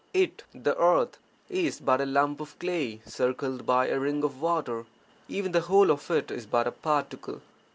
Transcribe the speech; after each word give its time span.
It 0.15 0.41
(the 0.51 0.75
earth) 0.79 1.19
is 1.47 1.79
but 1.79 2.01
a 2.01 2.07
lump 2.07 2.39
of 2.41 2.57
clay 2.57 3.01
circled 3.05 3.67
by 3.67 3.87
a 3.87 3.99
ring 3.99 4.23
of 4.23 4.41
water! 4.41 4.85
Even 5.29 5.51
the 5.51 5.61
whole 5.61 5.91
of 5.91 6.09
it 6.09 6.31
is 6.31 6.47
but 6.47 6.65
a 6.65 6.71
particle. 6.71 7.39